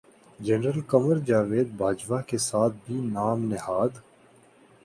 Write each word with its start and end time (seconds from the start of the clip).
general 0.39 0.81
Qamar 0.87 1.17
Javed 1.27 1.67
Bajwa 1.77 2.21
کے 2.27 2.37
ساتھ 2.39 2.75
بھی 2.85 2.99
نام 3.09 3.43
نہاد 3.45 4.01